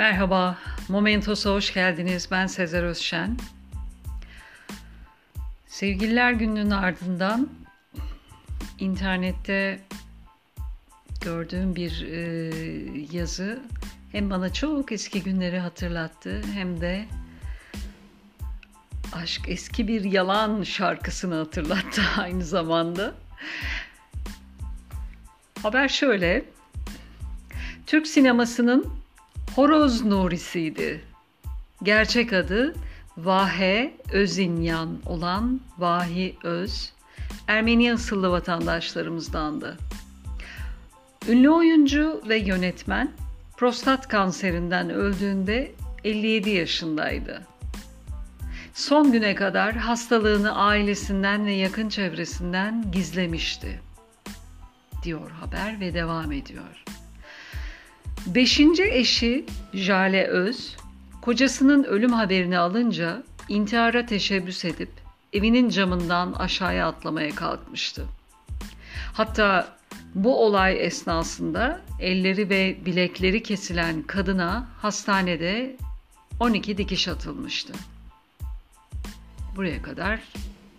[0.00, 2.28] Merhaba, Momentos'a hoş geldiniz.
[2.30, 3.36] Ben Sezer Özşen.
[5.66, 7.48] Sevgililer Günü'nün ardından
[8.78, 9.80] internette
[11.20, 12.18] gördüğüm bir e,
[13.12, 13.62] yazı
[14.12, 17.06] hem bana çok eski günleri hatırlattı hem de
[19.12, 23.14] Aşk Eski Bir Yalan şarkısını hatırlattı aynı zamanda.
[25.62, 26.44] Haber şöyle.
[27.86, 28.99] Türk sinemasının
[29.56, 31.04] Horoz Nuri'siydi.
[31.82, 32.74] Gerçek adı
[33.16, 36.92] Vahe Özinyan olan Vahi Öz,
[37.46, 39.78] Ermeni asıllı vatandaşlarımızdandı.
[41.28, 43.10] Ünlü oyuncu ve yönetmen
[43.56, 45.72] prostat kanserinden öldüğünde
[46.04, 47.42] 57 yaşındaydı.
[48.74, 53.80] Son güne kadar hastalığını ailesinden ve yakın çevresinden gizlemişti.
[55.02, 56.84] Diyor haber ve devam ediyor.
[58.34, 60.76] Beşinci eşi Jale Öz,
[61.22, 64.90] kocasının ölüm haberini alınca intihara teşebbüs edip
[65.32, 68.06] evinin camından aşağıya atlamaya kalkmıştı.
[69.12, 69.76] Hatta
[70.14, 75.76] bu olay esnasında elleri ve bilekleri kesilen kadına hastanede
[76.40, 77.72] 12 dikiş atılmıştı.
[79.56, 80.20] Buraya kadar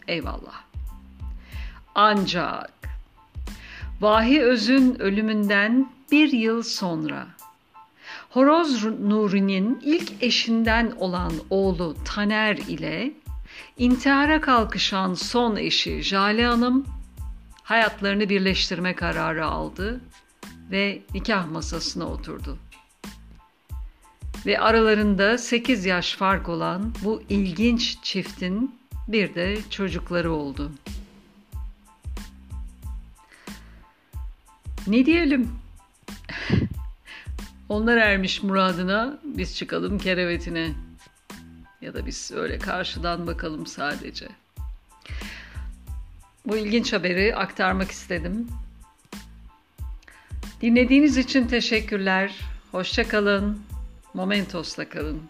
[0.08, 0.64] eyvallah.
[1.96, 2.72] Ancak
[4.02, 7.28] Vahi Öz'ün ölümünden bir yıl sonra
[8.32, 13.14] Horoz Nuri'nin ilk eşinden olan oğlu Taner ile
[13.78, 16.86] intihara kalkışan son eşi Jale Hanım
[17.64, 20.02] hayatlarını birleştirme kararı aldı
[20.72, 22.58] ve nikah masasına oturdu.
[24.46, 28.76] Ve aralarında 8 yaş fark olan bu ilginç çiftin
[29.08, 30.72] bir de çocukları oldu.
[34.88, 35.50] Ne diyelim?
[37.72, 40.72] Onlar ermiş muradına, biz çıkalım kerevetine.
[41.82, 44.28] Ya da biz öyle karşıdan bakalım sadece.
[46.46, 48.48] Bu ilginç haberi aktarmak istedim.
[50.62, 52.36] Dinlediğiniz için teşekkürler.
[52.72, 53.62] Hoşça kalın.
[54.14, 55.22] Momentos'la kalın.